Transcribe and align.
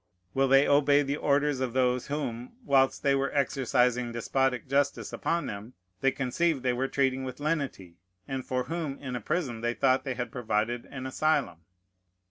will 0.33 0.47
they 0.47 0.67
obey 0.67 1.03
the 1.03 1.15
orders 1.15 1.59
of 1.59 1.73
those 1.73 2.07
whom, 2.07 2.53
whilst 2.65 3.03
they 3.03 3.13
were 3.13 3.31
exercising 3.35 4.11
despotic 4.11 4.67
justice 4.67 5.13
upon 5.13 5.45
them, 5.45 5.73
they 5.99 6.09
conceived 6.09 6.63
they 6.63 6.73
were 6.73 6.87
treating 6.87 7.23
with 7.23 7.39
lenity, 7.39 7.97
and 8.27 8.43
for 8.43 8.63
whom 8.63 8.97
in 8.97 9.15
a 9.15 9.21
prison 9.21 9.61
they 9.61 9.75
thought 9.75 10.03
they 10.03 10.15
had 10.15 10.31
provided 10.31 10.87
an 10.87 11.05
asylum? 11.05 11.59